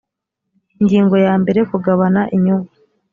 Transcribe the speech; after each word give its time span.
ingingo 0.79 1.15
yambere 1.25 1.59
kugabana 1.69 2.21
inyungu 2.35 2.71